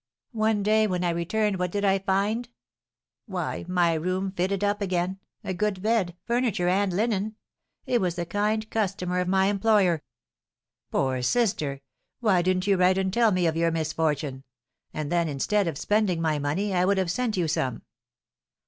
[0.33, 2.49] One day when I returned what did I find?
[3.27, 7.35] Why, my room fitted up again, a good bed, furniture, and linen;
[7.85, 10.01] it was the kind customer of my employer."
[10.89, 11.81] "Poor sister!
[12.19, 14.43] Why didn't you write and tell me of your misfortune;
[14.91, 17.83] and then, instead of spending my money, I would have sent you some."